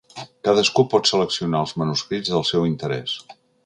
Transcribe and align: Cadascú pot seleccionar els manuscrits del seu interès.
Cadascú 0.47 0.85
pot 0.93 1.11
seleccionar 1.11 1.63
els 1.67 1.77
manuscrits 1.83 2.37
del 2.37 2.51
seu 2.55 2.71
interès. 2.75 3.19